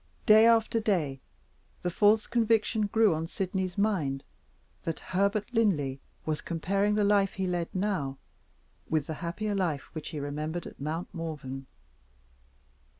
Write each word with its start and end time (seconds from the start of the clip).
Day 0.25 0.47
after 0.47 0.79
day, 0.79 1.19
the 1.83 1.91
false 1.91 2.25
conviction 2.25 2.87
grew 2.87 3.13
on 3.13 3.27
Sydney's 3.27 3.77
mind 3.77 4.23
that 4.81 4.99
Herbert 4.99 5.53
Linley 5.53 5.99
was 6.25 6.41
comparing 6.41 6.95
the 6.95 7.03
life 7.03 7.33
he 7.33 7.45
led 7.45 7.69
now 7.75 8.17
with 8.89 9.05
the 9.05 9.13
happier 9.21 9.53
life 9.53 9.93
which 9.93 10.09
he 10.09 10.19
remembered 10.19 10.65
at 10.65 10.81
Mount 10.81 11.13
Morven. 11.13 11.67